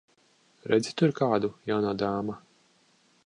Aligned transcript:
Redzi 0.71 0.95
tur 1.01 1.13
kādu, 1.19 1.51
jaunā 1.73 1.93
dāma? 2.05 2.39